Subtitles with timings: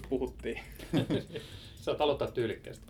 [0.00, 0.60] just puhuttiin.
[1.82, 2.84] Sä oot aloittaa tyylikkäästi.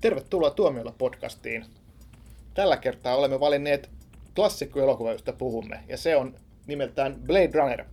[0.00, 1.64] Tervetuloa Tuomiolla podcastiin.
[2.54, 3.90] Tällä kertaa olemme valinneet
[4.34, 6.34] klassikkoelokuva, josta puhumme, ja se on
[6.66, 7.84] nimeltään Blade Runner.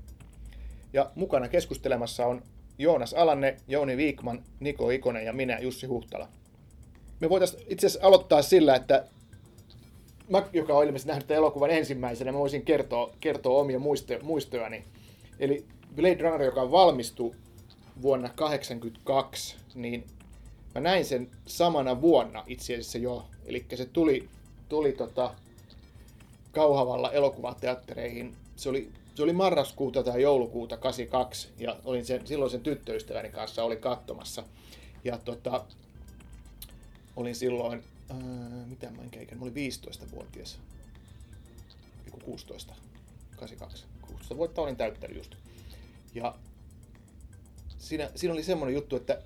[0.94, 2.42] Ja mukana keskustelemassa on
[2.78, 6.28] Joonas Alanne, Jouni Viikman, Niko Ikonen ja minä, Jussi Huhtala.
[7.20, 9.06] Me voitaisiin itse asiassa aloittaa sillä, että
[10.30, 14.84] mä, joka on ilmeisesti nähnyt tämän elokuvan ensimmäisenä, mä voisin kertoa, kertoa omia muisto, muistojani.
[15.40, 17.36] Eli Blade Runner, joka valmistui
[18.02, 20.08] vuonna 1982, niin
[20.76, 23.28] mä näin sen samana vuonna itse asiassa jo.
[23.46, 24.30] Eli se tuli,
[24.70, 25.34] tuli tota,
[26.52, 28.36] Kauhavalla elokuvateattereihin.
[28.56, 33.64] Se oli, se oli marraskuuta tai joulukuuta 82 ja olin sen, silloin sen tyttöystäväni kanssa
[33.64, 34.44] oli katsomassa.
[35.04, 35.66] Ja tota,
[37.16, 40.60] olin silloin, ää, mitä mä en Mä olin 15-vuotias.
[42.06, 42.74] Joku 16.
[43.36, 43.86] 82.
[44.02, 45.36] 16 vuotta olin täyttänyt just.
[46.16, 46.36] Ja
[47.82, 49.22] siinä, siinä oli semmoinen juttu, että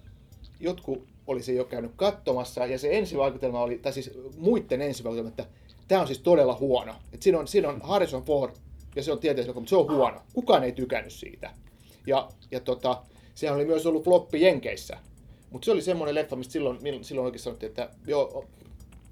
[0.60, 5.46] jotkut olisi jo käynyt katsomassa, ja se ensivaikutelma oli, tai siis muiden ensivaikutelma, että
[5.88, 6.96] tämä on siis todella huono.
[7.14, 8.56] Et siinä, on, siinä on Harrison Ford,
[8.96, 10.22] ja se on tietysti, mutta se on huono.
[10.34, 11.52] Kukaan ei tykännyt siitä.
[12.08, 13.02] Ja, ja tota,
[13.36, 14.98] sehän oli myös ollut floppi Jenkeissä.
[15.50, 18.46] Mutta se oli semmoinen leffa, mistä silloin, silloin oikein sanottiin, että joo,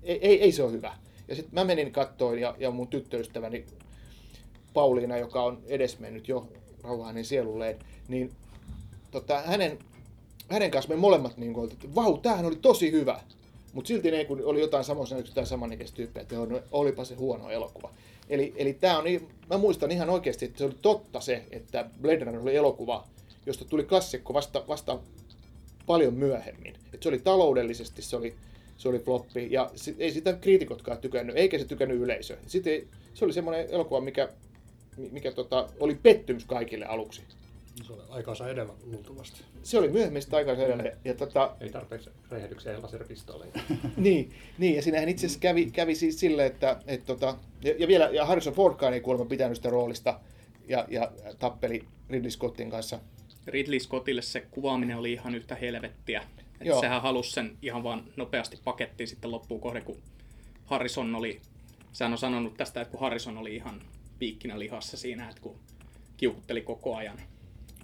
[0.03, 0.97] ei, ei, ei se ole hyvä.
[1.28, 3.66] Ja sitten mä menin kattoin ja, ja mun tyttöystäväni
[4.73, 6.47] Pauliina, joka on edesmennyt jo
[6.83, 8.31] rauha hänen sielulleen, niin
[9.14, 9.80] tota, hänen,
[10.50, 13.19] hänen kanssa me molemmat niin kuin, että vau, tämähän oli tosi hyvä.
[13.73, 17.50] Mutta silti ne, kun oli jotain samoissa jotain samanikäistä tyyppiä, että no, olipa se huono
[17.50, 17.89] elokuva.
[18.30, 19.06] Eli, eli tää on,
[19.50, 23.08] mä muistan ihan oikeasti, että se oli totta se, että Blade Runner oli elokuva,
[23.45, 25.00] josta tuli klassikko vasta, vasta
[25.86, 26.75] paljon myöhemmin.
[26.94, 28.36] Et se oli taloudellisesti, se oli,
[28.78, 32.38] se oli floppi, ja sit, ei sitä kriitikotkaan tykännyt, eikä se tykännyt yleisö.
[32.47, 34.30] Sitten se oli semmoinen elokuva, mikä,
[35.11, 37.22] mikä tota, oli pettymys kaikille aluksi.
[37.81, 39.41] Se oli aikaansa edellä luultavasti.
[39.63, 40.84] Se oli myöhemmin sitä aikaansa edellä.
[41.06, 41.56] Ja tota...
[41.59, 43.51] Ei tarpeeksi räjähdyksiä ja laserpistooleja.
[43.97, 47.88] niin, niin, ja siinähän itse asiassa kävi, kävi siis silleen, että et tota, ja, ja,
[47.88, 50.19] vielä ja Harrison Fordkaan ei kuulemma pitänyt sitä roolista
[50.67, 53.00] ja, ja tappeli Ridley Scottin kanssa.
[53.47, 56.23] Ridley Scottille se kuvaaminen oli ihan yhtä helvettiä.
[56.61, 59.97] Että sehän halusi sen ihan vaan nopeasti pakettiin sitten loppuun kohden, kun
[60.66, 61.41] Harrison oli,
[61.91, 63.81] sehän on sanonut tästä, että kun Harrison oli ihan
[64.19, 65.59] piikkinä lihassa siinä, että kun
[66.17, 67.22] kiukutteli koko ajan.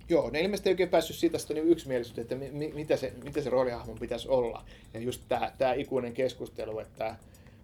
[0.09, 3.49] Joo, ne ilmeisesti ei oikein päässyt siitä niin yksimielisyyteen, että mi- mitä, se, mitä se
[3.49, 4.65] roolihahmon pitäisi olla.
[4.93, 7.15] Ja just tämä, tämä ikuinen keskustelu, että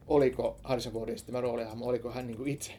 [0.07, 2.71] oliko Harrison Fordin tämä roolihahmo, oliko hän niin kuin itse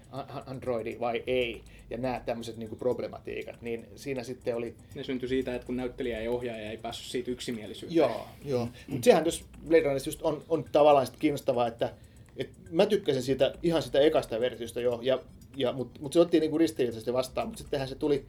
[0.46, 4.74] androidi vai ei, ja nämä tämmöiset niin kuin problematiikat, niin siinä sitten oli...
[4.94, 7.96] Ne syntyi siitä, että kun näyttelijä ja ohjaaja ei päässyt siitä yksimielisyyteen.
[7.96, 8.64] Joo, joo.
[8.64, 8.72] Mm.
[8.88, 11.92] mutta sehän jos Blade Runnerissa just on, on tavallaan kiinnostavaa, että,
[12.36, 15.18] että mä tykkäsin siitä ihan sitä ekasta versiosta jo, ja,
[15.56, 18.24] ja, mutta mut se otti niin kuin ristiriitaisesti vastaan, mutta sittenhän se tuli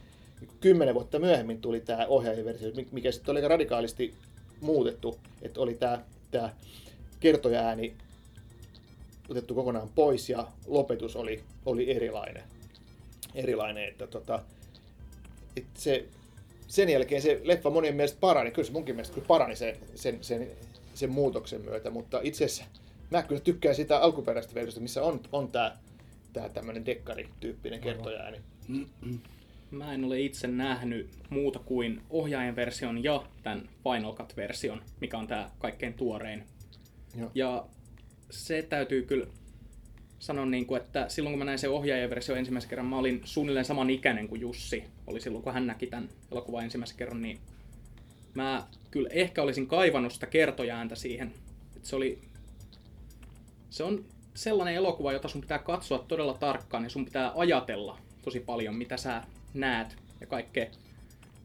[0.60, 4.14] kymmenen vuotta myöhemmin tuli tämä ohjaajaversio, mikä sitten oli aika radikaalisti
[4.62, 6.50] muutettu, että oli tämä, tämä
[7.20, 7.94] kertoja-ääni
[9.30, 12.44] otettu kokonaan pois ja lopetus oli, oli erilainen.
[13.36, 14.44] erilainen että tota,
[15.58, 16.06] että se,
[16.68, 20.18] sen jälkeen se leffa monien mielestä parani, kyllä se munkin mielestä kyllä parani sen, sen,
[20.22, 20.48] sen,
[20.94, 22.66] sen muutoksen myötä, mutta itse asiassa
[23.10, 25.78] mä kyllä tykkään sitä alkuperäistä versiosta, missä on, on tämä
[26.34, 28.42] tää tämmöinen dekkari-tyyppinen kertoja-ääni.
[29.72, 35.28] Mä en ole itse nähnyt muuta kuin ohjaajan version ja tämän Final Cut-version, mikä on
[35.28, 36.44] tämä kaikkein tuorein.
[37.16, 37.32] Joo.
[37.36, 37.66] Ja
[38.30, 39.28] se täytyy kyllä
[40.20, 43.22] sanoa, niin kuin, että silloin kun mä näin sen ohjaajan versio ensimmäisen kerran, mä olin
[43.24, 47.40] suunnilleen saman ikäinen kuin Jussi oli silloin, kun hän näki tämän elokuvan ensimmäisen kerran, niin
[48.34, 51.34] mä kyllä ehkä olisin kaivannut sitä kertojaäntä siihen.
[51.76, 52.22] Että se oli,
[53.70, 58.40] se on sellainen elokuva, jota sun pitää katsoa todella tarkkaan ja sun pitää ajatella tosi
[58.40, 59.24] paljon, mitä sä
[59.60, 60.66] näet ja kaikkea.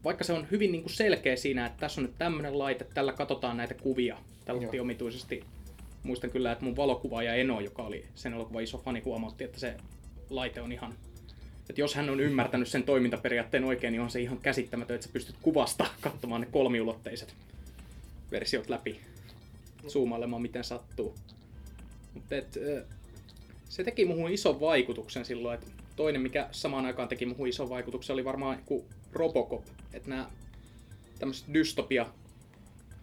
[0.03, 3.13] Vaikka se on hyvin niin kuin selkeä siinä, että tässä on nyt tämmöinen laite, tällä
[3.13, 4.17] katsotaan näitä kuvia.
[4.45, 5.43] Tällä omituisesti
[6.03, 9.77] muistan kyllä, että mun valokuvaaja Eno, joka oli sen elokuvan iso fani, huomautti, että se
[10.29, 10.93] laite on ihan...
[11.69, 15.13] Että jos hän on ymmärtänyt sen toimintaperiaatteen oikein, niin on se ihan käsittämätön, että sä
[15.13, 17.35] pystyt kuvasta katsomaan ne kolmiulotteiset
[18.31, 18.99] versiot läpi.
[19.87, 21.15] Zoomailemaan miten sattuu.
[22.13, 22.57] Mutta et,
[23.69, 28.13] se teki muhun ison vaikutuksen silloin, että toinen mikä samaan aikaan teki muhun ison vaikutuksen
[28.13, 29.65] oli varmaan kuin Robocop.
[29.93, 30.29] Että nämä
[31.19, 32.05] tämmöiset dystopia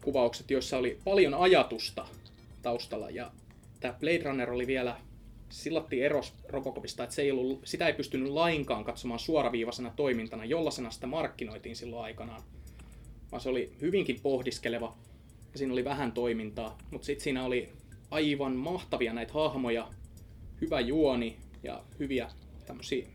[0.05, 2.07] kuvaukset, joissa oli paljon ajatusta
[2.63, 3.11] taustalla.
[3.11, 3.33] Ja
[3.81, 4.97] tämä Blade Runner oli vielä
[5.49, 10.91] sillatti eros Robocopista, että se ei ollut, sitä ei pystynyt lainkaan katsomaan suoraviivaisena toimintana, jollaisena
[10.91, 12.43] sitä markkinoitiin silloin aikanaan.
[13.33, 14.97] Vaan se oli hyvinkin pohdiskeleva
[15.53, 17.69] ja siinä oli vähän toimintaa, mutta sitten siinä oli
[18.11, 19.89] aivan mahtavia näitä hahmoja,
[20.61, 22.31] hyvä juoni ja hyviä
[22.71, 23.07] tämmöisiä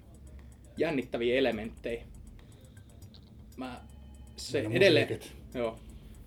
[0.78, 2.04] jännittäviä elementtejä.
[3.57, 3.81] Mä
[4.38, 5.36] se Ja edelleen, musiikit.
[5.54, 5.80] joo,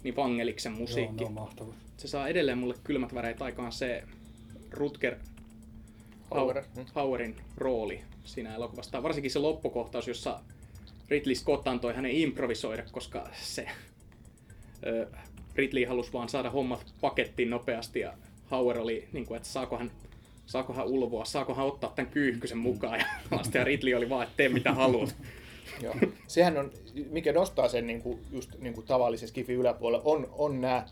[0.02, 1.16] niin Vangeliksen Joo, musiikki.
[1.24, 1.74] ne on mahtavat.
[1.96, 4.02] se saa edelleen mulle kylmät väreet aikaan se
[4.70, 5.16] Rutger
[6.30, 6.56] Hauer.
[6.62, 8.90] Hau- Hauerin rooli siinä elokuvassa.
[8.92, 10.40] Tai varsinkin se loppukohtaus, jossa
[11.08, 13.68] Ridley Scott antoi hänen improvisoida, koska se
[15.54, 18.12] Ridley halusi vaan saada hommat pakettiin nopeasti ja
[18.46, 19.90] Hauer oli, niin kuin, että saako hän,
[20.48, 23.00] saako hän ulvoa, saako hän ottaa tämän kyyhkysen mukaan.
[23.00, 23.06] Ja,
[23.54, 25.16] ja Ridley oli vaan, että tee mitä haluat.
[25.82, 25.94] Joo.
[26.26, 26.72] Sehän on,
[27.10, 30.86] mikä nostaa sen niin kuin, just niin kuin tavallisen skifin yläpuolelle, on, on nämä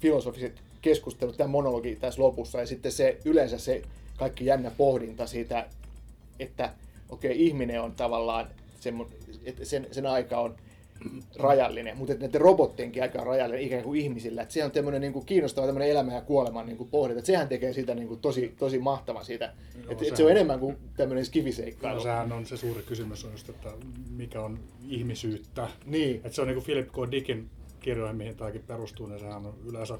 [0.00, 3.82] filosofiset keskustelut, tämä monologi tässä lopussa ja sitten se yleensä se
[4.16, 5.66] kaikki jännä pohdinta siitä,
[6.40, 6.70] että
[7.08, 8.46] okei, okay, ihminen on tavallaan,
[8.80, 9.08] semmo,
[9.44, 10.54] että sen, sen aika on
[11.36, 14.42] rajallinen, mutta että näiden robottienkin aika on rajallinen ikään kuin ihmisillä.
[14.42, 17.18] Että se on tämmöinen niin kuin kiinnostava tämmöinen elämä ja kuoleman niin kuin pohdinta.
[17.18, 19.44] Että sehän tekee sitä niin kuin tosi, tosi mahtava siitä.
[19.44, 21.96] Joo, että, että se on enemmän kuin tämmöinen skifiseikkailu.
[21.96, 23.68] No, sehän on se suuri kysymys, on just, että
[24.10, 24.58] mikä on
[24.88, 25.68] ihmisyyttä.
[25.86, 26.20] Niin.
[26.24, 27.10] Et se on niin kuin Philip K.
[27.10, 27.50] Dickin
[27.80, 29.98] kirjoihin, mihin tämäkin perustuu, niin sehän on yleensä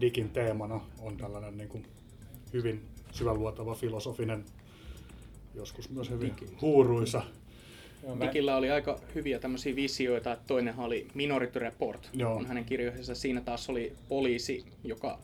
[0.00, 1.86] Dickin teemana on tällainen niin kuin
[2.52, 2.82] hyvin
[3.12, 4.44] syväluotava filosofinen,
[5.54, 7.22] joskus myös hyvin huuruisa.
[8.02, 12.34] Joo, mä- Dikillä oli aika hyviä tämmöisiä visioita, että toinenhan oli Minority Report, Joo.
[12.36, 13.14] on hänen kirjoihinsa.
[13.14, 15.18] Siinä taas oli poliisi, joka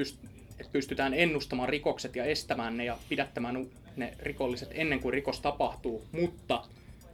[0.00, 0.28] pyst-
[0.60, 3.66] että pystytään ennustamaan rikokset ja estämään ne ja pidättämään
[3.96, 6.64] ne rikolliset ennen kuin rikos tapahtuu, mutta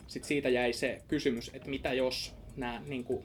[0.06, 3.24] sitten siitä jäi se kysymys, että mitä jos nämä niin kuin,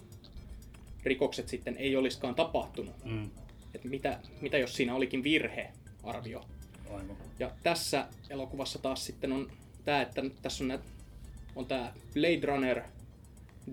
[1.03, 2.95] rikokset sitten ei olisikaan tapahtunut.
[3.05, 3.29] Mm.
[3.75, 6.45] Että mitä, mitä jos siinä olikin virhearvio.
[6.89, 7.17] Aivan.
[7.39, 9.51] Ja tässä elokuvassa taas sitten on
[9.85, 10.79] tämä, että tässä on, nää,
[11.57, 12.81] on tämä Blade Runner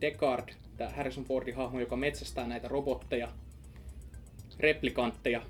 [0.01, 3.29] Deckard, tämä Harrison Fordin hahmo, joka metsästää näitä robotteja,
[4.61, 5.43] replikantteja,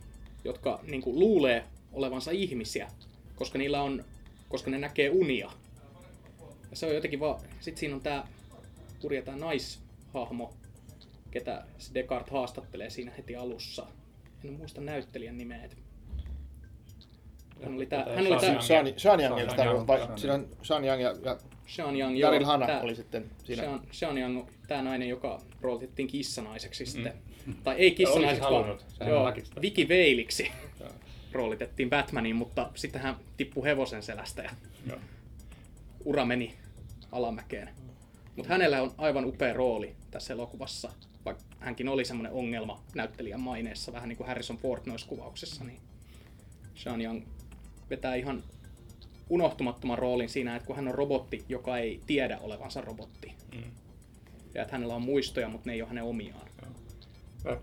[0.45, 2.89] jotka niin kuin, luulee olevansa ihmisiä,
[3.37, 4.05] koska niillä on,
[4.49, 5.51] koska ne näkee unia.
[6.71, 8.27] Ja se on jotenkin vaan, sit siinä on tämä
[9.03, 10.55] hurja tämä naishahmo,
[11.31, 13.87] ketä se Descartes haastattelee siinä heti alussa.
[14.45, 15.65] En muista näyttelijän nimeä.
[15.65, 15.77] et-
[17.65, 20.19] Hän oli, tää, hän oli tää, Sean, Sean Young, Sean Sean Young, Young, vai, Sean
[20.19, 23.63] siinä on Sean Young ja, ja Sean Young, joo, Hannah tää- oli sitten siinä.
[23.63, 27.13] Sean, Sean Young, tämä nainen, joka roolitettiin kissanaiseksi sitten.
[27.65, 28.49] Tai ei kissanaiseksi,
[29.07, 29.61] joo, sitä.
[29.61, 30.53] Vicky Veiliksi
[31.33, 34.51] roolitettiin Batmaniin, mutta sitten hän tippui hevosen selästä ja
[34.87, 34.99] Joo.
[36.05, 36.55] ura meni
[37.13, 37.71] alamäkeen.
[38.37, 40.93] Mutta hänellä on aivan upea rooli tässä elokuvassa,
[41.25, 45.79] vaikka hänkin oli semmoinen ongelma näyttelijän maineessa, vähän niin kuin Harrison Ford noissa kuvauksissa, niin
[46.75, 47.23] Sean Young
[47.91, 48.43] vetää ihan
[49.29, 53.35] unohtumattoman roolin siinä, että kun hän on robotti, joka ei tiedä olevansa robotti.
[53.55, 53.63] Mm.
[54.55, 56.49] Ja että hänellä on muistoja, mutta ne ei ole hänen omiaan.
[57.45, 57.57] Mä,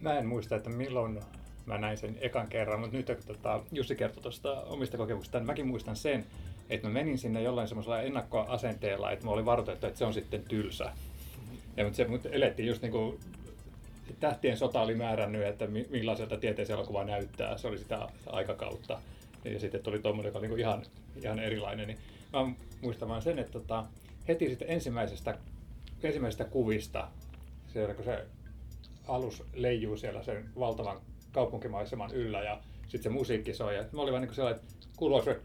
[0.00, 1.20] mä en muista, että milloin
[1.66, 5.46] mä näin sen ekan kerran, mutta nyt kun tota, Jussi kertoi tuosta omista kokemuksista, niin
[5.46, 6.26] mäkin muistan sen,
[6.70, 10.42] että mä menin sinne jollain semmoisella ennakkoasenteella, että mä olin varoitettu, että se on sitten
[10.48, 10.92] tylsä.
[11.76, 13.20] Ja, mutta se mutta elettiin just niin kuin
[14.20, 17.58] Tähtien sota oli määrännyt, että mi- millaiselta tieteiselokuva näyttää.
[17.58, 19.00] Se oli sitä aikakautta.
[19.52, 20.82] Ja sitten tuli tuommoinen, joka oli niin ihan,
[21.22, 21.88] ihan erilainen.
[21.88, 21.98] Niin
[22.32, 23.86] mä muistan vaan sen, että tota,
[24.28, 25.38] heti sitten ensimmäisestä,
[26.02, 27.08] ensimmäisestä kuvista,
[27.72, 28.24] siellä kun se
[29.08, 31.00] alus leijuu siellä sen valtavan
[31.32, 33.76] kaupunkimaiseman yllä ja sitten se musiikki soi.
[33.76, 35.40] Ja mä olin vaan niin sellainen, että kuuluu se,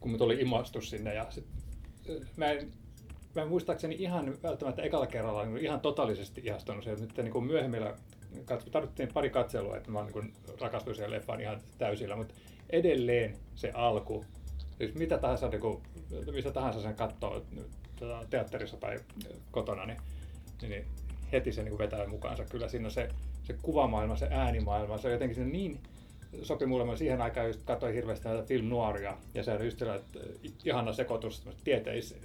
[0.00, 1.14] kun mä tuli imastus sinne.
[1.14, 1.44] Ja sit,
[2.36, 2.72] mä en,
[3.34, 7.00] mä en muistaakseni ihan välttämättä ekalla kerralla niin ihan totaalisesti ihastunut siihen.
[7.00, 7.96] Nyt niin kuin myöhemmillä
[8.44, 12.34] katso, tarvittiin pari katselua, että mä niin rakastuin siihen leffaan ihan täysillä, mutta
[12.70, 14.24] edelleen se alku,
[14.78, 15.82] siis mitä tahansa, niin kuin,
[16.32, 17.42] mistä tahansa sen katsoo
[17.96, 19.00] tota, teatterissa tai
[19.50, 19.98] kotona, niin,
[20.68, 20.84] niin
[21.32, 22.44] heti se niin vetää mukaansa.
[22.44, 23.08] Kyllä siinä se,
[23.42, 25.80] se kuvamaailma, se äänimaailma, se on jotenkin siinä niin
[26.42, 26.84] sopi mulle.
[26.84, 30.20] Mä siihen aikaan just katsoin hirveästi näitä film noiria, ja se on just sellainen, että
[30.64, 32.16] ihana sekoitus tämmöistä tieteis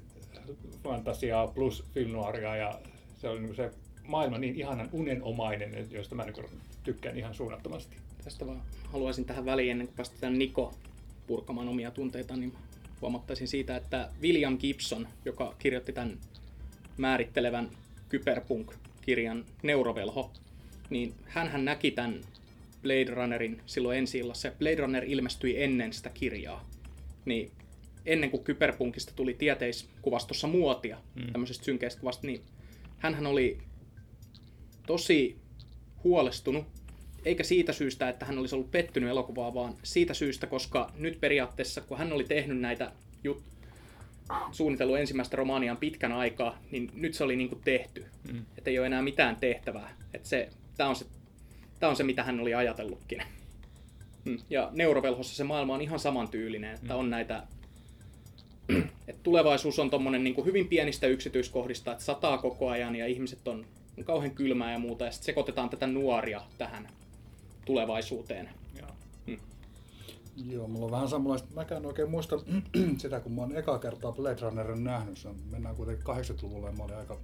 [0.83, 2.79] fantasiaa plus film noiria, ja
[3.17, 3.71] se oli niin se
[4.09, 7.95] maailma niin ihanan unenomainen, josta mä niin tykkään ihan suunnattomasti.
[8.23, 10.73] Tästä vaan haluaisin tähän väliin, ennen kuin päästetään Niko
[11.27, 12.53] purkamaan omia tunteita, niin
[13.01, 16.17] huomattaisin siitä, että William Gibson, joka kirjoitti tämän
[16.97, 17.69] määrittelevän
[18.09, 20.31] kyberpunk-kirjan Neurovelho,
[20.89, 22.21] niin hän näki tämän
[22.81, 24.51] Blade Runnerin silloin ensi illassa.
[24.59, 26.69] Blade Runner ilmestyi ennen sitä kirjaa.
[27.25, 27.51] Niin
[28.05, 31.31] ennen kuin kyberpunkista tuli tieteiskuvastossa muotia, mm.
[31.31, 32.41] tämmöisestä synkeistä kuvasta, niin
[32.97, 33.57] hän oli
[34.89, 35.38] tosi
[36.03, 36.65] huolestunut
[37.25, 41.81] eikä siitä syystä, että hän olisi ollut pettynyt elokuvaa, vaan siitä syystä, koska nyt periaatteessa,
[41.81, 42.91] kun hän oli tehnyt näitä
[43.27, 43.41] jut-
[44.51, 48.05] suunnitellut ensimmäistä romaaniaan pitkän aikaa, niin nyt se oli niin kuin tehty.
[48.31, 48.46] Mm.
[48.58, 49.96] Että ei ole enää mitään tehtävää.
[50.13, 51.05] Että se, tämä on se,
[51.79, 53.22] tämä on se, mitä hän oli ajatellutkin.
[54.25, 54.38] Mm.
[54.50, 57.43] Ja Neurovelhossa se maailma on ihan samantyylinen, että on näitä
[59.08, 63.65] että tulevaisuus on tommonen niin hyvin pienistä yksityiskohdista, että sataa koko ajan ja ihmiset on
[64.03, 66.89] kauhean kylmää ja muuta, ja sitten sekoitetaan tätä nuoria tähän
[67.65, 68.50] tulevaisuuteen.
[69.27, 69.38] Hmm.
[70.36, 71.48] Joo, mulla on vähän samanlaista.
[71.56, 72.36] Mäkään oikein muista
[72.98, 75.18] sitä, kun mä oon eka kertaa Blade Runnerin nähnyt.
[75.18, 77.18] Se mennään kuitenkin 80-luvulle ja mä olin aika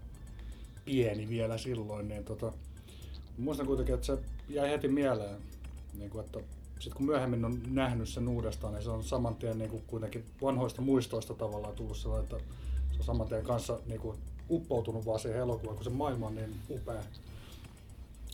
[0.86, 2.08] pieni vielä silloin.
[2.08, 2.54] Niin tota,
[3.38, 4.18] muistan kuitenkin, että se
[4.50, 5.38] jäi heti mieleen,
[5.98, 6.40] niin kuin, että
[6.80, 10.26] sitten kun myöhemmin on nähnyt sen uudestaan, niin se on saman tien niin kuin kuitenkin
[10.42, 12.38] vanhoista muistoista tavallaan tullut sellainen, että
[12.92, 14.18] se on saman tien kanssa niin kuin
[14.50, 17.04] uppoutunut vaan siihen elokuvaan, kun se maailma on niin upea.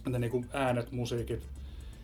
[0.10, 1.44] Ne niin kuin äänet, musiikit,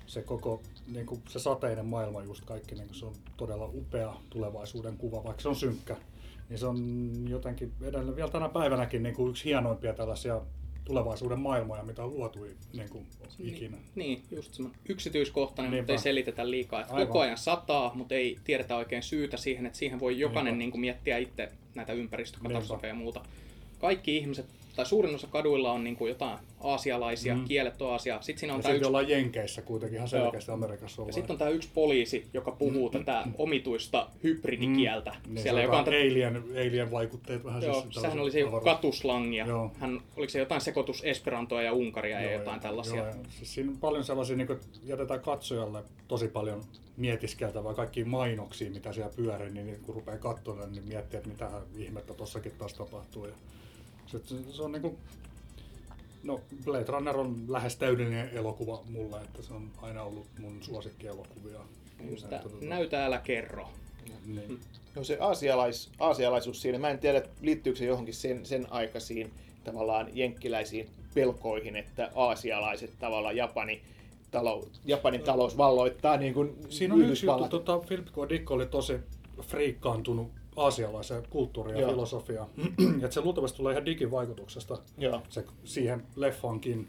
[0.07, 4.13] se koko niin kuin se sateinen maailma just kaikki, niin kuin se on todella upea
[4.29, 5.95] tulevaisuuden kuva, vaikka se on synkkä.
[6.49, 6.77] Niin se on
[7.29, 10.41] jotenkin edelleen vielä tänä päivänäkin niin kuin yksi hienoimpia tällaisia
[10.85, 13.07] tulevaisuuden maailmoja, mitä on luotu niin kuin
[13.39, 13.77] ikinä.
[13.77, 15.83] Niin, niin just semmoinen yksityiskohtainen, Niinpä.
[15.83, 16.81] mutta ei selitetä liikaa.
[16.81, 20.71] Että koko ajan sataa, mutta ei tiedetä oikein syytä siihen, että siihen voi jokainen niin
[20.71, 23.25] kuin miettiä itse näitä ympäristökatastrofeja ja muuta.
[23.79, 24.45] Kaikki ihmiset
[24.77, 27.45] tai suurin osa kaduilla on niin kuin jotain aasialaisia, mm.
[27.45, 28.21] kielet on aasia.
[28.21, 28.87] Sitten siinä on ja tämä yksi...
[28.87, 31.09] ollaan Jenkeissä kuitenkin ihan selkeästi Amerikassa ollaan.
[31.09, 32.99] Ja sitten on tämä yksi poliisi, joka puhuu mm.
[32.99, 35.11] tätä omituista hybridikieltä.
[35.11, 35.33] Mm.
[35.33, 35.97] Niin, Siellä joka on tätä...
[35.97, 37.63] alien, alien vaikutteet vähän.
[37.63, 39.45] Joo, siis sehän oli se joku katuslangia.
[39.45, 39.71] Joo.
[39.79, 43.03] Hän, oliko se jotain sekoitus Esperantoa ja Unkaria joo, ja jotain tällaisia.
[43.03, 46.63] Joo, siis siinä on paljon sellaisia, niin kuin jätetään katsojalle tosi paljon
[46.97, 52.13] mietiskeltävää, kaikki mainoksia, mitä siellä pyörii, niin kun rupeaa katsomaan, niin miettii, että mitä ihmettä
[52.13, 53.25] tossakin taas tapahtuu.
[53.25, 53.33] Ja
[54.07, 54.19] se,
[54.51, 54.97] se on niinku,
[56.23, 61.59] no Blade Runner on lähes täydellinen elokuva mulle, että se on aina ollut mun suosikkielokuvia.
[62.29, 62.65] Tota...
[62.65, 63.69] Näytä älä kerro.
[64.25, 64.59] Niin.
[64.95, 69.31] No se aasialais, aasialaisuus siinä, mä en tiedä liittyykö se johonkin sen, sen aikaisiin
[69.63, 73.81] tavallaan jenkkiläisiin pelkoihin, että aasialaiset tavallaan Japani,
[74.31, 78.29] talou, Japanin talous valloittaa niin kuin Siinä on yksi juttu, tota, Philip K.
[78.29, 78.99] Dick oli tosi
[79.41, 82.49] friikkaantunut aasialaiseen kulttuuriin ja filosofiaan.
[83.03, 85.21] että se luultavasti tulee ihan digivaikutuksesta Joo.
[85.29, 86.87] Se, siihen leffankin.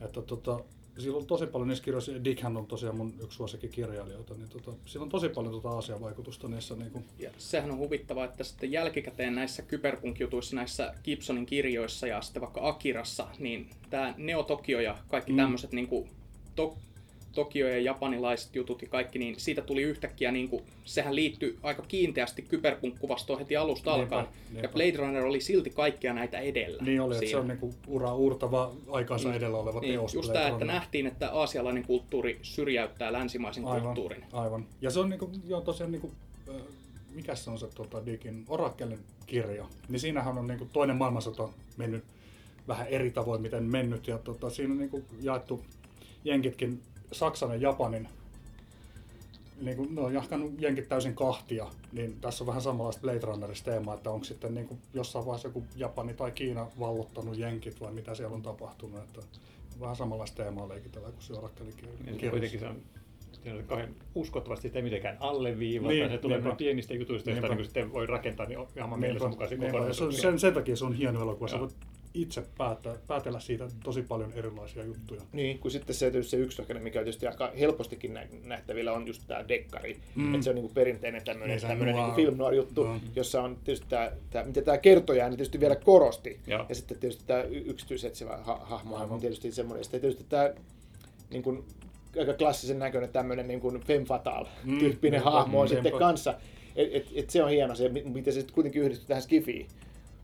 [0.00, 0.60] Että tota,
[0.98, 5.04] sillä on tosi paljon niissä kirjoissa, Dickhän on tosiaan mun yksi suosikkikirjailijoita, niin tota, sillä
[5.04, 6.74] on tosi paljon tota Aasian vaikutusta niissä.
[6.76, 7.04] Niin kuin.
[7.18, 12.68] Ja sehän on huvittavaa, että sitten jälkikäteen näissä kyberpunk-jutuissa, näissä Gibsonin kirjoissa ja sitten vaikka
[12.68, 15.36] Akirassa, niin tämä Neo Tokio ja kaikki mm.
[15.36, 16.10] tämmöiset niin kuin,
[16.56, 16.76] to,
[17.36, 21.82] Tokio ja japanilaiset jutut ja kaikki, niin siitä tuli yhtäkkiä, niin kuin, sehän liittyi aika
[21.88, 24.26] kiinteästi kyberpunk-kuvastoon heti alusta alkaen.
[24.62, 26.82] Ja Blade Runner oli silti kaikkia näitä edellä.
[26.82, 30.14] Niin oli, että se on niin kuin ura uurtava aikansa niin, edellä oleva niin, teos.
[30.14, 34.24] Just tämä, että nähtiin, että aasialainen kulttuuri syrjäyttää länsimaisen aivan, kulttuurin.
[34.32, 34.66] Aivan.
[34.80, 36.12] Ja se on niin kuin, joo, tosiaan niin kuin,
[37.14, 41.48] mikä se on se tota, Dikin Orakelin kirja, niin siinähän on niin kuin, toinen maailmansota
[41.76, 42.04] mennyt
[42.68, 44.08] vähän eri tavoin, miten mennyt.
[44.08, 45.64] Ja tota, siinä on niin kuin, jaettu
[46.24, 46.80] jenkitkin
[47.12, 48.08] Saksan ja Japanin
[49.60, 53.70] niin kuin, ne on jahkanut jenkit täysin kahtia, niin tässä on vähän samanlaista Blade Runnerista
[53.70, 57.92] teemaa, että onko sitten niin kuin jossain vaiheessa joku Japani tai Kiina vallottanut jenkit vai
[57.92, 59.00] mitä siellä on tapahtunut.
[59.00, 59.20] Että
[59.80, 61.88] vähän samanlaista teemaa leikitellään kuin se Orakkelikin.
[62.04, 62.76] Niin, kuitenkin se on
[63.46, 65.92] siinä on kauhean uskottavasti sitä ei mitenkään alleviivata.
[65.92, 66.56] Niin, se tulee niinpä.
[66.56, 69.94] pienistä jutuista, joista niin sitten voi rakentaa niin ihan mielessä mukaan.
[69.94, 71.48] Sen, sen, sen, takia se on hieno elokuva.
[71.48, 71.76] Sä voit
[72.16, 75.20] itse päätä, päätellä siitä tosi paljon erilaisia juttuja.
[75.32, 79.22] Niin, kun sitten se, se yksi rakenne, mikä on tietysti aika helpostikin nähtävillä, on just
[79.26, 79.96] tämä dekkari.
[80.14, 80.34] Mm.
[80.34, 83.00] Että se on niin kuin perinteinen tämmöinen, niin, tämmöinen niin film noir juttu, no.
[83.16, 86.40] jossa on tietysti tämä, tämä mitä tämä kertoja niin tietysti vielä korosti.
[86.46, 89.84] Ja, ja sitten tietysti tämä yksityisetsivä ha- hahmo on tietysti semmoinen.
[89.84, 90.50] Sitten tietysti tämä
[91.30, 91.64] niin kuin,
[92.18, 96.34] aika klassisen näköinen tämmöinen niin kuin femme fatale-tyyppinen mm, hahmo on sitten kanssa.
[96.76, 99.66] Et, et, et se on hieno se, miten se sitten kuitenkin yhdistyy tähän skifiin.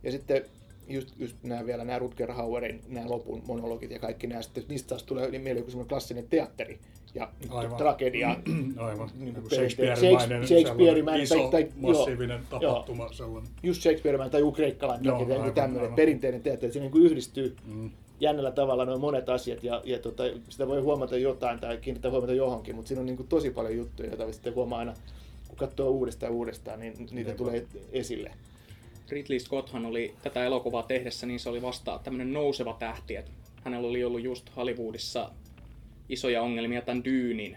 [0.03, 0.45] Ja sitten
[0.93, 4.89] just, just nämä vielä nämä Rutger Hauerin nämä lopun monologit ja kaikki nämä, sitten niistä
[4.89, 6.79] taas tulee niin mieleen joku semmoinen klassinen teatteri
[7.15, 7.77] ja Aivan.
[7.77, 8.37] tragedia.
[8.77, 9.11] Aivan.
[9.19, 13.03] Niin kuin Shakespeare-mäinen, Shakespeare iso, tai, massiivinen joo, tapahtuma.
[13.05, 13.51] Joo, sellainen.
[13.63, 15.97] Just Shakespeare-mäinen tai joku kreikkalainen joo, tragedia, aivan, tämmöinen aivan.
[15.97, 16.73] perinteinen teatteri.
[16.73, 17.91] Siinä niin yhdistyy mm.
[18.21, 22.33] jännällä tavalla noin monet asiat ja, ja tota, sitä voi huomata jotain tai kiinnittää huomata
[22.33, 24.95] johonkin, mutta siinä on niin kuin tosi paljon juttuja, joita sitten huomaa aina,
[25.49, 27.37] kun katsoo uudestaan ja uudestaan, niin niitä Jep.
[27.37, 28.31] tulee esille.
[29.09, 33.17] Ridley Scotthan oli tätä elokuvaa tehdessä, niin se oli vasta tämmöinen nouseva tähti.
[33.17, 33.31] Että
[33.65, 35.31] hänellä oli ollut just Hollywoodissa
[36.09, 37.57] isoja ongelmia tämän Dyynin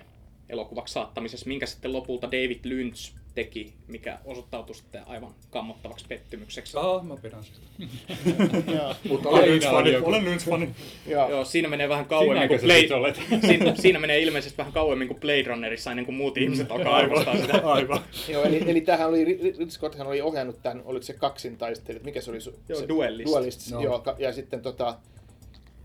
[0.49, 6.77] elokuvaksi saattamisessa, minkä sitten lopulta David Lynch teki, mikä osoittautui sitten aivan kammottavaksi pettymykseksi.
[6.77, 7.59] Ah, mä pidän sitä.
[9.09, 9.95] Mutta olen Lynch-fani.
[10.03, 10.69] Olen Lynch-fani.
[11.07, 13.13] Joo, siinä menee vähän kauemmin kuin Blade...
[13.47, 17.37] siinä, siinä, menee ilmeisesti vähän kauemmin kuin Blade Runnerissa ennen kuin muut ihmiset alkaa arvostaa
[17.37, 17.61] sitä.
[17.73, 17.99] Aivan.
[18.29, 22.31] Joo, eli, eli tämähän oli, Ridley Scotthan oli ohjannut tämän, oliko se kaksintaistelijat, mikä se
[22.31, 22.39] oli?
[22.69, 23.31] Joo, se, Duelist.
[23.31, 23.81] Duelist, no.
[23.81, 24.97] joo, ja sitten tota,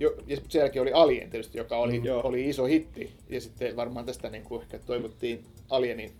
[0.00, 3.12] jo, ja sen jälkeen oli Alien tietysti, joka oli, mm, oli iso hitti.
[3.28, 6.12] Ja sitten varmaan tästä niin kuin ehkä toivottiin Alienin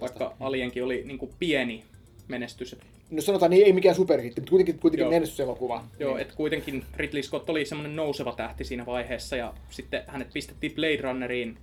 [0.00, 1.84] Vaikka Alienkin oli niin kuin pieni
[2.28, 2.76] menestys.
[3.10, 5.10] No sanotaan, niin ei mikään superhitti, mutta kuitenkin, kuitenkin Joo.
[5.10, 5.84] menestyselokuva.
[5.98, 6.22] Joo, Niin.
[6.22, 10.96] että kuitenkin Ridley Scott oli semmoinen nouseva tähti siinä vaiheessa ja sitten hänet pistettiin Blade
[11.02, 11.58] Runneriin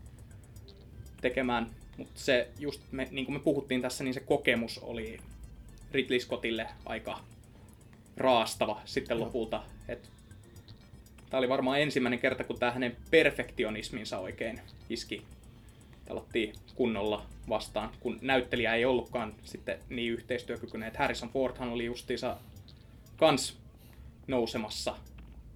[1.22, 5.18] tekemään, mutta se just, me, niin kuin me puhuttiin tässä, niin se kokemus oli
[5.92, 7.20] Ridley Scottille aika
[8.18, 9.63] raastava sitten lopulta.
[9.88, 10.10] Et
[11.30, 15.22] Tämä oli varmaan ensimmäinen kerta, kun tämä hänen perfektionisminsa oikein iski
[16.10, 20.88] pelattiin kunnolla vastaan, kun näyttelijä ei ollutkaan sitten niin yhteistyökykyinen.
[20.88, 22.38] Et Harrison Fordhan oli justiinsa
[23.18, 23.58] kans
[24.28, 24.96] nousemassa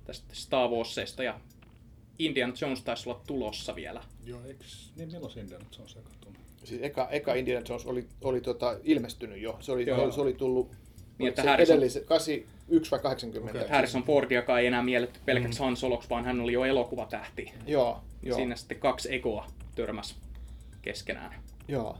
[0.05, 1.39] tästä Star Warsista ja
[2.19, 4.03] Indiana Jones taisi olla tulossa vielä.
[4.25, 6.36] Joo, eiks, niin milloin se Indiana Jones eka tuli?
[6.63, 9.57] Siis eka, eka Indiana Jones oli, oli tota, ilmestynyt jo.
[9.60, 10.12] Se oli, Joo.
[10.12, 10.72] se oli tullut
[11.17, 13.60] Niin, että se Harrison- edellisen, 81 vai 80.
[13.60, 13.69] Okei.
[13.72, 17.51] Harrison Fordiakaan ei enää mielletty pelkäksi Han Soloksi, vaan hän oli jo elokuvatähti.
[17.67, 20.15] Joo, joo, Siinä sitten kaksi egoa törmäs
[20.83, 21.43] keskenään.
[21.67, 21.97] joo.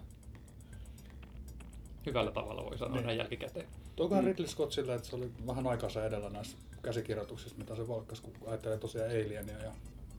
[2.06, 3.06] Hyvällä tavalla voi sanoa Niin.
[3.06, 3.68] näin jälkikäteen.
[4.00, 8.22] Onkohan Ridley Scott sillä, että se oli vähän aikansa edellä näissä käsikirjoituksissa, mitä se valkkas,
[8.22, 9.72] kun ajattelee tosiaan Alienia ja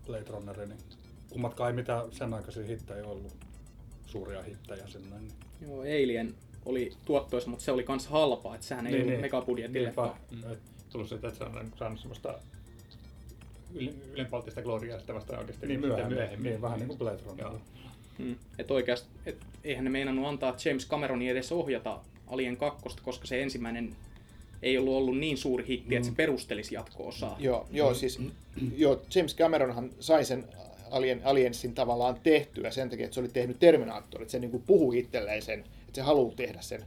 [0.06, 0.78] Blade Runneria, niin
[1.30, 3.36] kummatkaan ei mitään sen aikaisia hittejä ollut,
[4.06, 5.18] suuria hittejä sinne.
[5.20, 5.32] Niin.
[5.60, 10.02] Joo, Alien oli tuottoisa, mutta se oli kans halpaa, että sehän ei ollut megabudjetin Niinpä.
[10.02, 10.16] leffa.
[10.30, 10.56] Mm.
[10.90, 12.34] Tullut siitä, että se on saanut semmoista
[13.74, 16.50] yl- ylenpalttista gloriaa sitä vasta oikeasti Niin myöhemmin, myöhemmin.
[16.50, 17.46] niin vähän niin kuin Blade Runner.
[17.46, 17.60] Joo.
[18.18, 18.36] Mm.
[18.58, 23.42] Et oikeasti, et eihän ne meinannut antaa James Cameronin edes ohjata Alien 2, koska se
[23.42, 23.96] ensimmäinen
[24.62, 27.36] ei ollut ollut niin suuri hitti, että se perustelisi jatko-osaa.
[27.40, 28.20] Joo, joo, siis
[28.76, 30.44] joo, James Cameronhan sai sen
[30.90, 34.30] Alien, Aliensin tavallaan tehtyä sen takia, että se oli tehnyt Terminaattorit.
[34.30, 36.84] Se niin kuin puhui itselleen sen, että se haluaa tehdä sen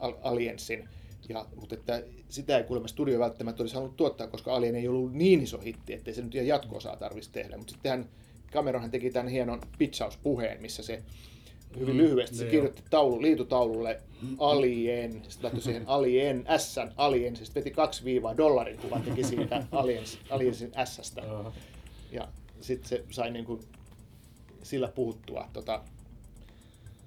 [0.00, 0.88] Al- Aliensin.
[1.28, 5.14] Ja, mutta että sitä ei kuulemma studio välttämättä olisi halunnut tuottaa, koska Alien ei ollut
[5.14, 7.56] niin iso hitti, ettei se nyt ihan jatko-osaa tarvitsisi tehdä.
[7.56, 8.06] Mutta sittenhän
[8.56, 11.02] Cameronhan teki tämän hienon pitchauspuheen, missä se
[11.78, 14.00] hyvin Mm, lyhyesti se kirjoitti taulu, liitutaululle
[14.38, 19.66] Alien, sitten laittoi siihen Alien, S, Alien, sitten veti kaksi viivaa dollarin kuvan teki siitä
[19.72, 20.72] Aliens, Aliensin.
[21.30, 21.52] Aha.
[22.12, 22.28] Ja
[22.60, 23.60] sitten se sai niin kuin
[24.62, 25.82] sillä puhuttua tota,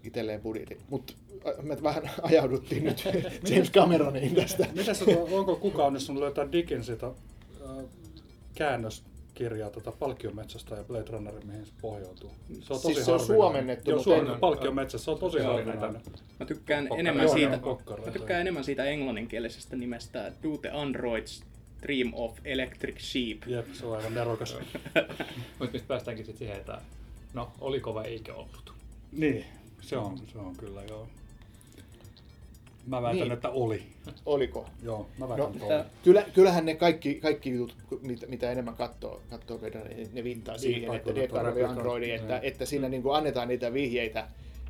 [0.03, 0.77] itselleen budjetin.
[0.89, 1.13] Mutta
[1.61, 3.03] me vähän ajauduttiin nyt
[3.49, 4.67] James Cameroniin tästä.
[4.75, 7.85] Mitä se, onko kukaan onnistunut löytää Dickensilta äh,
[9.39, 12.31] käännöskirjaa tota Palkkiometsästä ja Blade Runnerin, mihin se pohjautuu?
[12.61, 13.25] Se on Siis tosi se on harvinainen.
[13.27, 14.39] suomennettu, Joo, suomennettu.
[14.39, 16.01] Palkkiometsässä, se on tosi harvinainen.
[16.39, 18.11] Mä tykkään Pokkara- enemmän joo, siitä, kokkareita.
[18.11, 21.43] mä tykkään enemmän siitä englanninkielisestä nimestä Do the Androids
[21.81, 23.37] Dream of Electric Sheep.
[23.47, 24.55] Jep, se on aivan nerokas.
[25.59, 26.81] Mutta mistä päästäänkin sitten siihen, että
[27.33, 28.73] no, oliko vai eikö ollut?
[29.11, 29.45] niin,
[29.81, 31.07] se on, se on kyllä joo.
[32.87, 33.31] Mä väitän, Niin.
[33.31, 33.83] että oli.
[34.25, 34.65] Oliko?
[34.83, 35.85] Joo, mä No, väitän, että tää- oli.
[36.03, 40.53] Kyllä, kyllähän ne kaikki, kaikki jutut, mitä, mitä enemmän katsoo, katsoo Vedon, niin ne viittaa
[40.53, 42.43] Niin, siihen, että replikointi, Androidi, että, niin.
[42.45, 44.27] että siinä niin kuin annetaan niitä vihjeitä.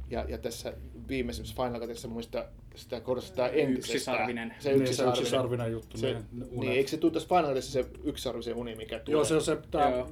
[0.09, 0.73] Ja, ja tässä
[1.07, 2.45] viimeisimmässä Final Cutissa muista
[2.75, 3.93] sitä korostetaan entisestä.
[3.93, 4.53] Yksisarvinen.
[4.59, 5.19] Se Niin, se yksisarvinen.
[5.21, 6.51] yksisarvinen juttu, Se, ne- ne unet.
[6.59, 9.15] niin, eikö se tule tässä Final Cutissa se yksisarvisen uni, mikä tulee?
[9.17, 10.09] Joo, se on se tää Joo.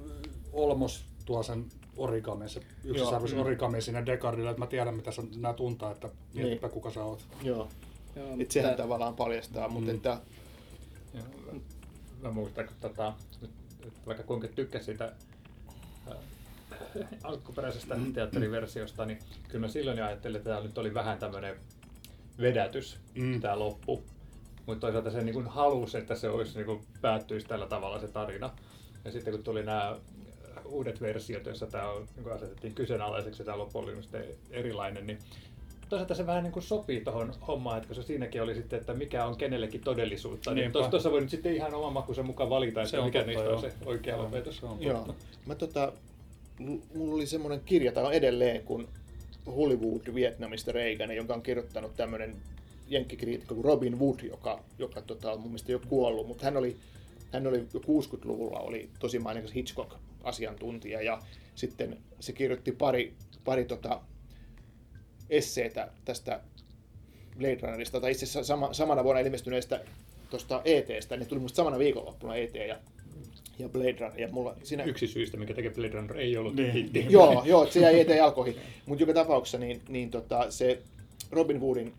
[0.53, 1.65] Olmos tuo sen
[1.97, 3.45] origami, se yksisarvisen Mm.
[3.45, 6.73] origami sinne Descartesille, että mä tiedän mitä sä nää tuntaa, että mietipä Niin.
[6.73, 7.25] kuka sä oot.
[7.43, 7.67] Joo.
[8.15, 9.95] Joo, Et sehän mutta- tavallaan paljastaa, mutta Mm.
[9.97, 10.17] että
[11.13, 11.59] Joo, mä,
[12.21, 13.13] mä muistan, kun tota,
[14.05, 15.11] vaikka kuinka tykkäsin siitä
[16.07, 16.17] äh,
[17.23, 18.13] alkuperäisestä Mm.
[18.13, 21.55] teatteriversiosta, niin kyllä mä silloin jo ajattelin, että tämä nyt oli vähän tämmöinen
[22.41, 23.41] vedätys, Mm.
[23.41, 24.03] tämä loppu.
[24.65, 28.49] Mutta toisaalta se niin halusi, että se olisi, niin kuin päättyisi tällä tavalla se tarina.
[29.05, 29.95] Ja sitten kun tuli nämä
[30.69, 35.19] uudet versiot, joissa tämä on, niin asetettiin kyseenalaiseksi, tämä loppu oli sitten erilainen, niin
[35.89, 38.93] toisaalta se vähän niin kuin sopii tuohon hommaan, että kun se siinäkin oli sitten, että
[38.93, 40.53] mikä on kenellekin todellisuutta.
[40.53, 43.31] Niin tuossa voi nyt sitten ihan oman makuisen mukaan valita, että Se on mikä totta,
[43.31, 43.55] niistä joo.
[43.55, 44.57] on se oikea Joo, lopetus.
[44.57, 44.97] se on Joo.
[44.97, 45.13] totta.
[45.45, 45.91] Mä tota,
[46.95, 48.87] mulla oli semmoinen kirja, tai on edelleen, kun
[49.55, 52.35] Hollywood Vietnamista Reagan, jonka on kirjoittanut tämmöinen
[52.87, 56.75] jenkkikriitikko kuin Robin Wood, joka, joka tota, on mun mielestä jo kuollut, mutta hän oli,
[57.31, 59.55] hän oli jo 60-luvulla oli tosi mainikas
[60.27, 61.21] Hitchcock-asiantuntija ja
[61.55, 63.13] sitten se kirjoitti pari,
[63.45, 64.01] pari tota,
[65.29, 66.41] esseetä tästä
[67.37, 69.81] Blade Runnerista, tai itse asiassa sama, samana vuonna ilmestyneestä
[70.29, 72.79] tuosta ETstä, ne tuli musta samana viikonloppuna ET ja,
[73.59, 74.83] ja Blade Runner, ja mulla siinä...
[74.83, 76.71] Yksi syystä, mikä tekee Blade Runner ei ollut Niin.
[76.71, 77.05] hitti.
[77.09, 78.55] Joo, joo, että se jäi eteen jalkoihin.
[78.85, 80.81] Mutta joka tapauksessa niin, niin tota, se
[81.31, 81.93] Robin Woodin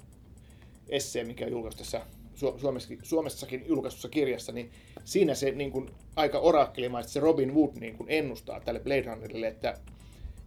[0.89, 2.01] essee, mikä on julkaistu tässä
[2.35, 4.71] Su- Suomessakin, Suomessakin julkaistussa kirjassa, niin
[5.09, 9.47] siinä se niin kuin, aika orakkelimaisesti se Robin Wood niin kuin ennustaa tälle Blade Runnerille,
[9.49, 9.75] että,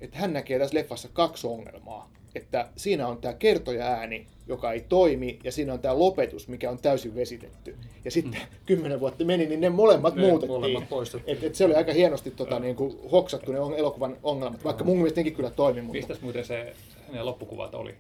[0.02, 2.12] että hän näkee tässä leffassa kaksi ongelmaa.
[2.36, 6.72] Että siinä on tämä kertoja ääni, joka ei toimi, ja siinä on tämä lopetus, mikä
[6.72, 7.78] on täysin vesitetty.
[8.06, 10.52] Ja sitten kymmenen vuotta meni, niin ne molemmat Ne muutettiin.
[10.52, 11.38] molemmat poistettiin.
[11.38, 14.84] Et, et se oli aika hienosti tota, niin kuin, hoksattu ne on- elokuvan ongelmat, vaikka
[14.84, 15.82] mun mielestä nekin kyllä toimi.
[15.82, 15.98] Mutta...
[15.98, 16.74] Mistäs muuten se
[17.08, 17.96] hänen loppukuvat oli?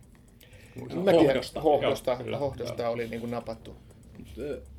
[1.03, 1.61] Mäkin hohdosta.
[1.61, 3.75] Hohdosta, Joo, kyllä, hohdosta oli niin kuin napattu.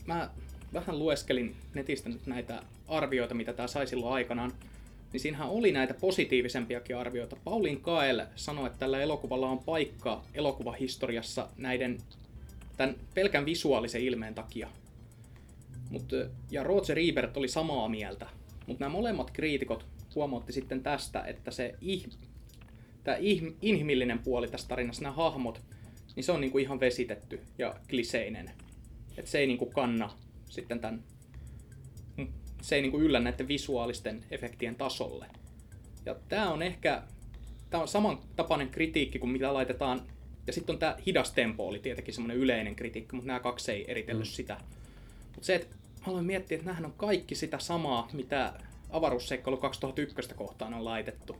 [0.07, 0.31] Mä
[0.73, 4.53] vähän lueskelin netistä nyt näitä arvioita, mitä tämä sai silloin aikanaan.
[5.13, 7.37] Niin siinähän oli näitä positiivisempiakin arvioita.
[7.45, 11.99] Paulin Kael sanoi, että tällä elokuvalla on paikka elokuvahistoriassa näiden
[12.77, 14.69] tämän pelkän visuaalisen ilmeen takia.
[15.91, 16.13] Mut,
[16.51, 18.27] ja Roger Ebert oli samaa mieltä.
[18.67, 22.09] Mutta nämä molemmat kriitikot huomautti sitten tästä, että se ih,
[23.05, 25.63] tämä ih, inhimillinen puoli tässä tarinassa, nämä hahmot,
[26.17, 28.51] niin se on niinku ihan vesitetty ja kliseinen.
[29.17, 30.11] Että se ei niinku kanna
[30.53, 31.03] sitten tämän,
[32.62, 35.27] se ei niinku yllä näiden visuaalisten efektien tasolle.
[36.07, 37.03] Ja tämä on ehkä,
[37.71, 40.03] tämä on samantapainen kritiikki kuin mitä laitetaan,
[40.47, 43.85] ja sitten on tämä hidas tempo oli tietenkin semmoinen yleinen kritiikki, mutta nämä kaksi ei
[43.91, 44.33] eritellyt mm.
[44.33, 44.57] sitä.
[45.25, 48.53] Mutta se, että aloin miettiä, että nämähän on kaikki sitä samaa, mitä
[48.91, 51.37] avaruusseikkailu 2001 kohtaan on laitettu.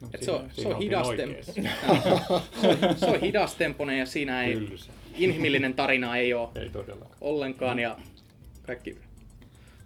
[0.00, 0.82] No, Et se on, siinä- se on
[2.60, 4.92] se, on, se on hidastempoinen ja siinä ei, Tylsä.
[5.14, 7.16] inhimillinen tarina ei ole Ei todellakaan.
[7.20, 7.98] ollenkaan ja
[8.70, 8.96] kaikki...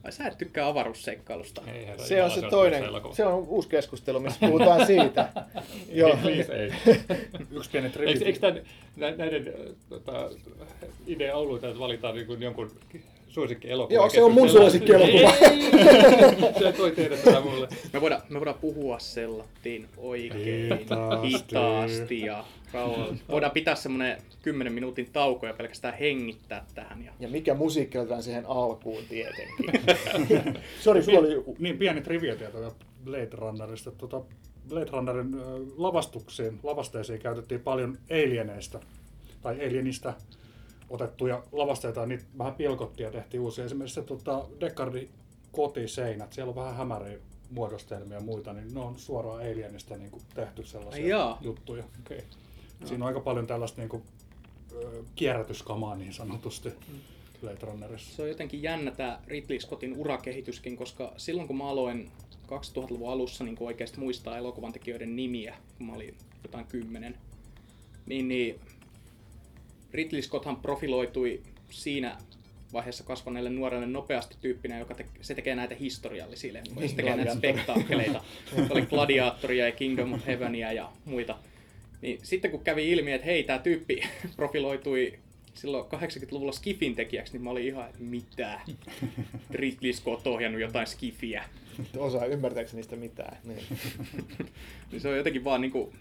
[0.05, 1.63] Ai sä et tykkää avaruusseikkailusta.
[1.75, 5.29] Ei, herra Se on se toinen, se on uusi keskustelu, missä puhutaan siitä.
[5.93, 6.17] Joo.
[6.23, 6.73] Please, ei.
[7.57, 8.25] Yksi pieni Eikö, trivi.
[8.25, 8.63] eikö tämän,
[8.97, 10.31] nä- näiden äh, tota,
[11.07, 12.71] idea ollut, että valitaan niin jonkun
[13.29, 13.95] suosikki elokuva?
[13.95, 15.33] Joo, se on mun suosikkielokuva.
[16.59, 17.69] Se toi tehdä tätä mulle.
[17.93, 21.29] Me voidaan, me voidaan puhua sellattiin oikein Hitaasti.
[21.29, 22.45] hitaasti ja
[22.75, 23.29] rauhallisesti.
[23.33, 27.05] Voidaan pitää semmonen 10 minuutin tauko ja pelkästään hengittää tähän.
[27.05, 27.13] Ja...
[27.21, 29.71] Ja mikä musiikki otetaan siihen alkuun tietenkin.
[30.81, 31.57] Sori, sulla oli joku.
[31.59, 32.73] Niin, pieni triviatieto vielä
[33.05, 33.91] Blade Runnerista.
[33.91, 34.21] Tuota,
[34.69, 35.37] Blade Runnerin
[35.77, 38.81] lavastuksiin, lavasteisiin käytettiin paljon alieneista
[39.43, 40.15] tai alienista
[40.91, 43.65] otettuja lavasteita, ja niitä vähän pilkottiin ja tehtiin uusia.
[43.65, 45.11] Esimerkiksi se tota, Deckardin
[45.53, 47.19] kotiseinät, siellä on vähän hämäriä
[47.51, 51.39] muodostelmia ja muita, niin ne on suoraan alienista niin kuin tehty sellaisia Ai jaa.
[51.41, 51.85] juttuja.
[52.01, 52.19] Okay.
[52.85, 54.03] Siinä on aika paljon tällaista niin kuin,
[55.17, 56.69] kierrätyskamaa niin sanotusti
[57.41, 58.17] Blade Runnerissa.
[58.17, 62.11] Se on jotenkin jännä tämä Ridley Scottin urakehityskin, koska silloin kun mä aloin
[62.47, 67.19] 2000-luvun alussa niin oikeasti muistaa elokuvan tekijöiden nimiä, kun mä olin jotain kymmenen,
[68.07, 68.61] niin, niin
[69.93, 72.19] Ridley Scotthan profiloitui siinä
[72.73, 76.89] vaiheessa kasvaneelle nuorelle nopeasti tyyppinä, joka te- se tekee näitä historiallisia leffoja.
[76.89, 78.25] Se tekee näitä spektaakkeleita.
[78.71, 81.39] Oli Gladiatoria ja Kingdom of Heavenia ja muita.
[82.05, 84.03] Niin sitten kun kävi ilmi, että hei, tämä tyyppi
[84.37, 85.19] profiloitui
[85.55, 88.61] silloin 80-luvulla Skifin tekijäksi, niin mä olin ihan, että mitä?
[89.51, 91.45] Ridley Scott ohjannut jotain Skifiä.
[91.97, 93.37] Osaa ymmärtääkseni niistä mitään.
[93.45, 93.65] Niin.
[94.93, 95.93] Niin se on jotenkin vaan niinku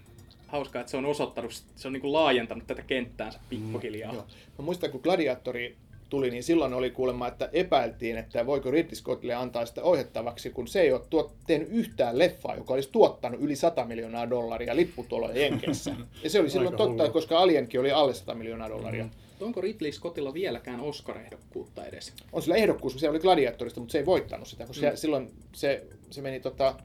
[0.47, 4.13] hauskaa, että se on osoittanut, se on niinku laajentanut tätä kenttäänsä pikkuhiljaa.
[4.13, 4.27] Joo.
[4.59, 5.75] Mä muistan, kun Gladiatori
[6.13, 10.67] tuli, niin silloin oli kuulemma, että epäiltiin, että voiko Ridley Scottille antaa sitä ohjattavaksi, kun
[10.67, 15.37] se ei ole tuot, tehnyt yhtään leffaa, joka olisi tuottanut yli 100 miljoonaa dollaria lipputuloja
[15.41, 15.95] Jenkeissä.
[16.23, 17.13] Ja se oli silloin Aika totta, hullu.
[17.13, 19.03] koska Alienkin oli alle 100 miljoonaa dollaria.
[19.03, 22.13] Mutta Onko Ridley Scottilla vieläkään Oscar-ehdokkuutta edes?
[22.33, 24.91] On sillä ehdokkuus, se oli Gladiatorista, mutta se ei voittanut sitä, koska Mm.
[24.91, 26.75] se, silloin se, se meni tota,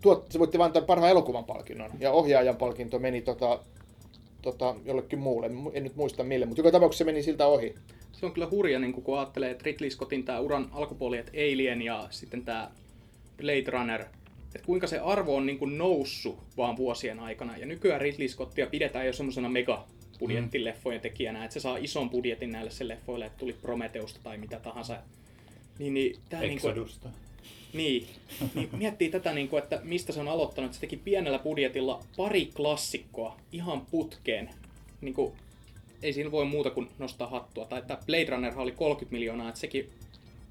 [0.00, 3.60] tuot, se voitti vain antaa parhaan elokuvan palkinnon, ja ohjaajan palkinto meni tota,
[4.42, 7.74] tota, jollekin muulle, en nyt muista mille, mutta joka tapauksessa se meni siltä ohi.
[8.12, 11.82] Se on kyllä hurja, niin kun ajattelee, että Ridley Scottin tämä uran alkupuoli, että Alien
[11.82, 12.70] ja sitten tämä
[13.36, 14.00] Blade Runner,
[14.54, 17.56] että kuinka se arvo on niin kuin noussut vaan vuosien aikana.
[17.56, 19.86] Ja nykyään Ridley Scottia pidetään jo semmoisena mega
[20.18, 24.58] budjettileffojen tekijänä, että se saa ison budjetin näille sen leffoille, että tuli Prometeusta tai mitä
[24.60, 24.98] tahansa.
[25.78, 26.74] Niin, niin, tää niin kuin.
[27.72, 28.08] Niin,
[28.54, 30.68] niin miettii tätä, niin kuin, että mistä se on aloittanut.
[30.68, 34.50] että Se teki pienellä budjetilla pari klassikkoa ihan putkeen.
[35.00, 35.32] Niin kuin,
[36.02, 37.64] ei siinä voi muuta kuin nostaa hattua.
[37.64, 39.90] Tai että Blade Runner oli 30 miljoonaa, että sekin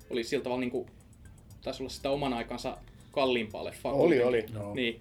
[0.09, 0.87] oli siltä tavalla niin kuin,
[1.63, 2.77] taisi olla sitä oman aikansa
[3.11, 3.93] kalliimpaa leffaa.
[3.93, 4.57] Oli, kuitenkin.
[4.57, 4.63] oli.
[4.63, 4.75] Joo.
[4.75, 4.99] Niin.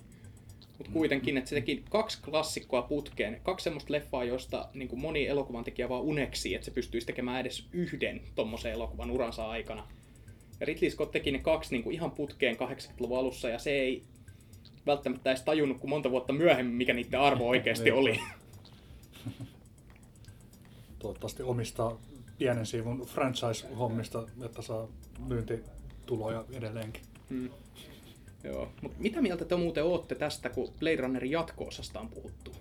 [0.79, 3.41] Mutta kuitenkin, että se teki kaksi klassikkoa putkeen.
[3.43, 7.41] Kaksi semmoista leffaa, josta niin kuin moni elokuvan tekijä vaan uneksi, että se pystyisi tekemään
[7.41, 9.89] edes yhden tommosen elokuvan uransa aikana.
[10.61, 14.03] Ja Ridley Scott teki ne kaksi niin kuin ihan putkeen 80-luvun alussa, ja se ei
[14.87, 18.21] välttämättä edes tajunnut kuin monta vuotta myöhemmin, mikä niiden arvo oikeasti oli.
[20.99, 21.99] toivottavasti omistaa
[22.39, 24.89] pienen siivun franchise-hommista, että saa
[25.29, 27.03] myyntituloja edelleenkin.
[27.29, 27.51] Mm.
[28.45, 28.69] Joo.
[28.83, 32.53] Mut mitä mieltä te muuten ootte tästä, kun Blade Runnerin jatko-osasta on puhuttu?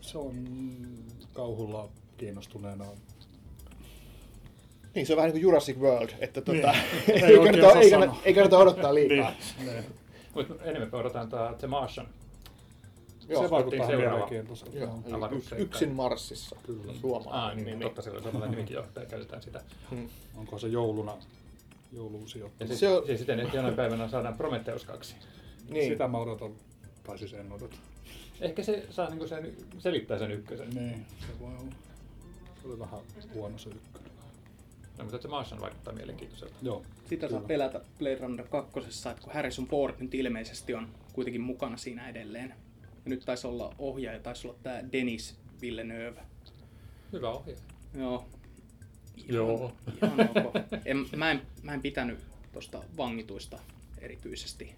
[0.00, 0.46] Se on
[1.32, 2.84] kauhulla kiinnostuneena.
[4.94, 6.72] Niin, se on vähän niin kuin Jurassic World, että tota,
[7.06, 7.24] Niin.
[7.24, 9.32] ei, kannata, ei, kannata, ei kannata odottaa liikaa.
[9.64, 9.84] Niin.
[10.34, 12.06] Mutta enemmän me odotetaan tää The Martian.
[13.28, 13.86] Joo, se vaikuttaa
[15.12, 15.64] Avaruusseikkailu.
[15.64, 16.56] yksin Marsissa.
[16.66, 16.92] Kyllä.
[17.00, 17.84] Suomalainen Ah, niin, nimi.
[17.84, 19.60] totta, sillä on samalla nimikin jo, että käytetään sitä.
[20.36, 21.12] Onko se jouluna,
[21.92, 22.60] jouluun sijoittunut?
[22.60, 25.14] Ja siis, Se on- siis siten, että jonain päivänä saadaan Prometheus 2.
[25.70, 25.92] Niin.
[25.92, 26.52] Sitä mä odotan,
[27.02, 27.76] tai siis en odota.
[28.40, 30.70] Ehkä se saa niinku sen, selittää sen ykkösen.
[30.70, 31.72] Niin, se voi olla.
[32.62, 33.00] Se oli vähän
[33.34, 34.11] huono se ykkönen.
[34.98, 36.54] No, mutta se Martian vaikuttaa mielenkiintoiselta.
[36.62, 36.82] Joo.
[37.08, 37.48] Sitä saa kyllä.
[37.48, 42.54] pelätä Blade Runner 2, että kun Harrison Ford nyt ilmeisesti on kuitenkin mukana siinä edelleen.
[42.82, 46.20] Ja nyt taisi olla ohjaaja, taisi olla tämä Denis Villeneuve.
[47.12, 47.56] Hyvä ohje.
[47.94, 48.26] Joo.
[49.28, 49.72] Joo.
[50.02, 50.54] Ihan ok.
[50.84, 52.18] En, mä, en, mä en pitänyt
[52.52, 53.58] tuosta vangituista
[53.98, 54.74] erityisesti.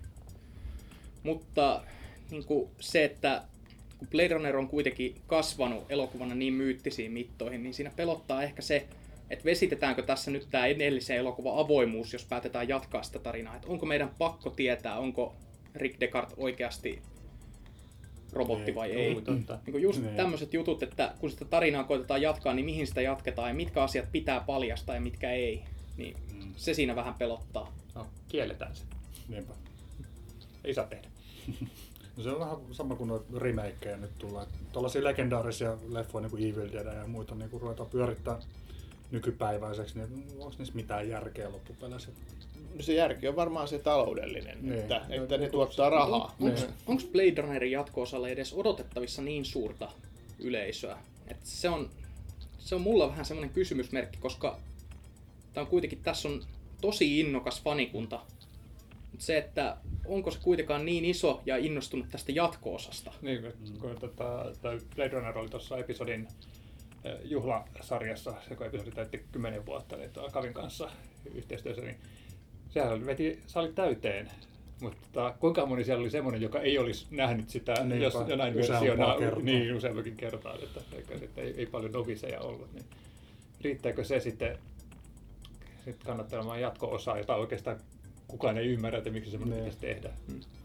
[1.22, 1.84] Mutta
[2.30, 3.42] niin kuin se, että
[3.98, 8.88] kun Blade Runner on kuitenkin kasvanut elokuvana niin myyttisiin mittoihin, niin siinä pelottaa ehkä se,
[9.34, 13.56] että vesitetäänkö tässä nyt tämä edellisen elokuva avoimuus, jos päätetään jatkaa sitä tarinaa.
[13.56, 15.34] Että onko meidän pakko tietää, onko
[15.74, 17.02] Rick Descartes oikeasti
[18.32, 19.24] robotti Ei, vai Juu, ei.
[19.24, 19.58] totta.
[19.66, 20.16] Niin just Niin.
[20.16, 24.12] tämmöiset jutut, että kun sitä tarinaa koitetaan jatkaa, niin mihin sitä jatketaan ja mitkä asiat
[24.12, 25.62] pitää paljastaa ja mitkä ei.
[25.96, 26.52] Niin Mm.
[26.56, 27.72] se siinä vähän pelottaa.
[27.94, 28.84] No, kielletään se.
[29.28, 29.52] Niinpä.
[30.64, 31.08] Ei saa tehdä.
[32.16, 34.46] No se on vähän sama kuin noita remakeja nyt tulee.
[34.72, 38.38] Tuollaisia legendaarisia leffoja niin kuin Evil Dead ja muita niin kuin ruvetaan pyörittää
[39.10, 42.10] nykypäiväiseksi, niin onko niissä mitään järkeä loppupeleissä?
[42.74, 44.78] No se järki on varmaan se taloudellinen, Niin.
[44.78, 46.36] että, että ne tuottaa rahaa.
[46.86, 47.12] Onko Niin.
[47.12, 49.88] Blade Runnerin jatko-osalle edes odotettavissa niin suurta
[50.38, 50.98] yleisöä?
[51.28, 51.90] Et se, on,
[52.58, 54.58] se on mulla vähän semmoinen kysymysmerkki, koska
[55.52, 56.42] tää on kuitenkin, tässä on
[56.80, 58.20] tosi innokas fanikunta.
[59.12, 63.12] Mut se, että onko se kuitenkaan niin iso ja innostunut tästä jatko-osasta?
[63.22, 64.44] Niin, kun, kun tota,
[64.96, 66.28] Blade Runner oli tuossa episodin
[67.24, 70.90] juhlasarjassa, se kun episodi täytti 10 vuotta, niin Kavin kanssa
[71.34, 71.96] yhteistyössä, niin
[72.68, 74.30] sehän veti sali täyteen.
[74.80, 78.54] Mutta tota, kuinka moni siellä oli semmoinen, joka ei olisi nähnyt sitä, Niinpä, jos jonain
[78.54, 82.72] versiona, niin useammakin kertaa, että, että, ei, ei, paljon noviseja ollut.
[82.72, 82.84] Niin
[83.60, 84.58] riittääkö se sitten,
[85.84, 87.76] sitten kannattelemaan jatko-osaa, jota oikeastaan
[88.28, 89.74] kukaan ei ymmärrä, että miksi semmoinen Niin.
[89.74, 90.16] pitäisi tehdä.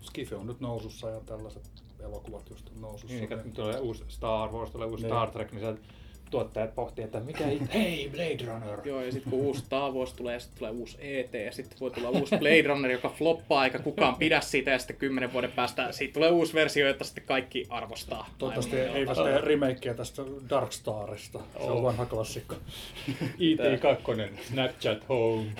[0.01, 1.63] Skifi on nyt nousussa ja tällaiset
[1.99, 3.17] elokuvat just on nousussa.
[3.17, 5.13] Niin, kun tulee uusi Star Wars, tulee uusi Niin.
[5.13, 5.81] Star Trek, niin sieltä
[6.29, 8.79] tuottajat pohtii, että mikä it- hei Blade Runner.
[8.85, 11.79] Joo, ja sitten kun uusi Star Wars tulee, ja sitten tulee uusi ET, ja sitten
[11.79, 15.51] voi tulla uusi Blade Runner, joka floppaa, eikä kukaan pidä siitä, ja sitten kymmenen vuoden
[15.51, 18.29] päästä siitä tulee uusi versio, jota sitten kaikki arvostaa.
[18.37, 18.97] Toivottavasti maailmalla.
[19.29, 21.39] eivät tee remakeä tästä Dark Starista.
[21.57, 21.83] Se on Oh.
[21.83, 22.55] vanha klassikko.
[23.39, 25.45] IT2, Snapchat Home.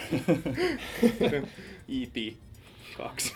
[1.89, 2.33] E.T.
[2.97, 3.35] 2.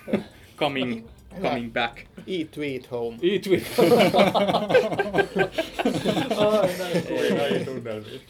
[0.57, 1.07] Coming,
[1.41, 2.07] coming back.
[2.27, 3.17] E-tweet home.
[3.21, 3.63] E-Tweet.
[6.37, 8.21] Ai näin, kuin näin tunnelmiin.